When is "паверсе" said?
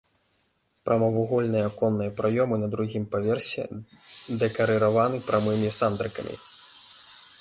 3.17-3.65